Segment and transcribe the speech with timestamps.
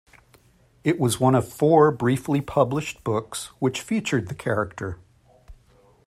[0.83, 4.97] It was one of four briefly published books which featured the character.